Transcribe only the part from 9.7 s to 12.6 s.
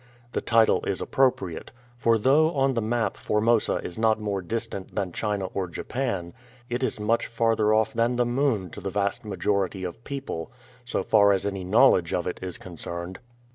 of people, so far as any knowledge of it is